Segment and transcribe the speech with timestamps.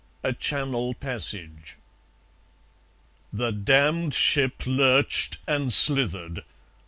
[0.23, 1.75] A Channel Passage
[3.31, 6.43] The damned ship lurched and slithered.